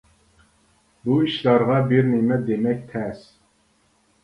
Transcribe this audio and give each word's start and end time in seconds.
بۇ 1.09 1.17
ئىشلارغا 1.25 1.77
بىر 1.93 2.11
نېمە 2.15 2.41
دېمەك 2.51 2.83
تەس. 2.97 3.25